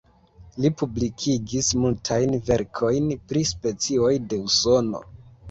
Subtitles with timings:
[0.63, 5.05] Li publikigis multajn verkojn pri specioj de Usono.